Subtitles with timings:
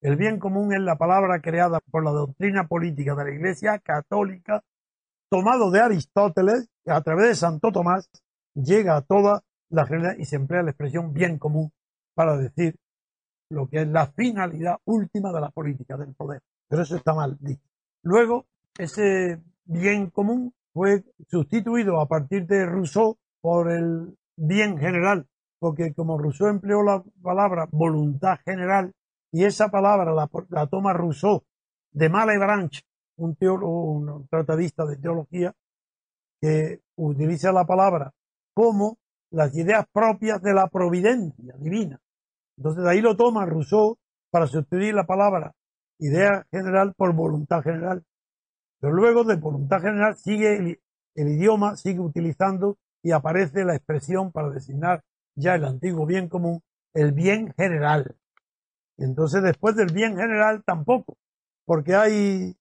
[0.00, 4.62] El bien común es la palabra creada por la doctrina política de la Iglesia católica,
[5.28, 8.08] tomado de Aristóteles, que a través de Santo Tomás
[8.54, 11.72] llega a toda la realidad y se emplea la expresión bien común
[12.14, 12.76] para decir
[13.50, 16.42] lo que es la finalidad última de la política del poder.
[16.68, 17.68] Pero eso está mal dicho.
[18.02, 18.46] Luego,
[18.78, 25.26] ese bien común fue sustituido a partir de Rousseau por el bien general,
[25.58, 28.92] porque como Rousseau empleó la palabra voluntad general,
[29.32, 31.44] y esa palabra la, toma Rousseau
[31.90, 32.82] de Malebranche,
[33.16, 35.54] un teólogo, un tratadista de teología,
[36.40, 38.12] que utiliza la palabra
[38.54, 38.98] como
[39.30, 42.00] las ideas propias de la providencia divina.
[42.56, 43.98] Entonces ahí lo toma Rousseau
[44.30, 45.54] para sustituir la palabra
[45.98, 48.04] idea general por voluntad general.
[48.80, 50.80] Pero luego de voluntad general sigue
[51.14, 55.02] el idioma, sigue utilizando y aparece la expresión para designar
[55.34, 56.62] ya el antiguo bien común,
[56.94, 58.16] el bien general.
[58.98, 61.16] Entonces, después del bien general tampoco,
[61.64, 62.56] porque hay,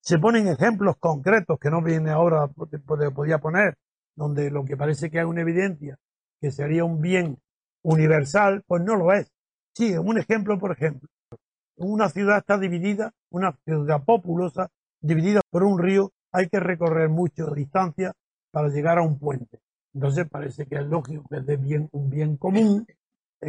[0.00, 3.76] se ponen ejemplos concretos que no viene ahora, podía poner,
[4.16, 5.98] donde lo que parece que hay una evidencia
[6.40, 7.38] que sería un bien
[7.82, 9.30] universal, pues no lo es.
[9.74, 11.08] Sí, un ejemplo, por ejemplo.
[11.76, 14.68] Una ciudad está dividida, una ciudad populosa,
[15.00, 18.12] dividida por un río, hay que recorrer mucha distancia
[18.50, 19.60] para llegar a un puente.
[19.94, 22.86] Entonces parece que es lógico que es de bien, un bien común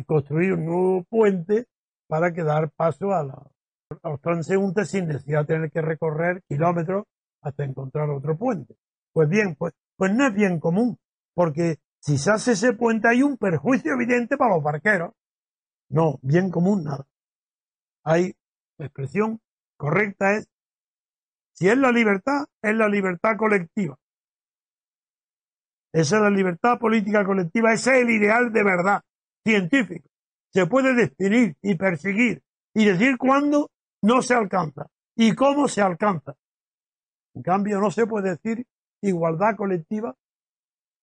[0.01, 1.67] construir un nuevo puente
[2.07, 7.05] para que dar paso a, los transeúntes sin necesidad de tener que recorrer kilómetros
[7.41, 8.75] hasta encontrar otro puente.
[9.11, 10.97] Pues bien, pues, pues no es bien común,
[11.33, 15.13] porque si se hace ese puente hay un perjuicio evidente para los barqueros.
[15.89, 17.05] No, bien común nada.
[18.03, 18.33] Hay,
[18.77, 19.39] la expresión
[19.77, 20.49] correcta es,
[21.53, 23.97] si es la libertad, es la libertad colectiva.
[25.93, 29.01] Esa es la libertad política colectiva, ese es el ideal de verdad
[29.45, 30.12] científico
[30.53, 32.41] se puede definir y perseguir
[32.73, 33.71] y decir cuándo
[34.01, 36.35] no se alcanza y cómo se alcanza.
[37.33, 38.65] En cambio, no se puede decir
[39.01, 40.15] igualdad colectiva,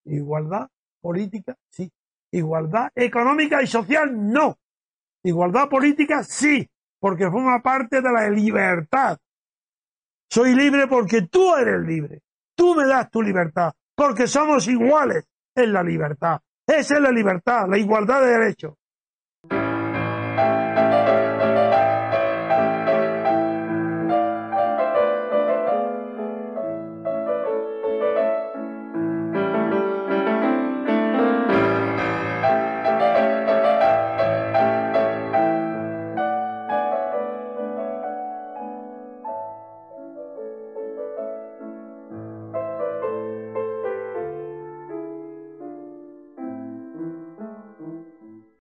[0.05, 0.69] igualdad
[1.01, 1.91] política, sí.
[2.33, 4.57] Igualdad económica y social, no.
[5.25, 6.69] Igualdad política, sí,
[7.01, 9.19] porque forma parte de la libertad.
[10.31, 12.23] Soy libre porque tú eres libre.
[12.55, 15.25] Tú me das tu libertad, porque somos iguales
[15.57, 16.41] en la libertad.
[16.65, 18.75] Esa es la libertad, la igualdad de derechos.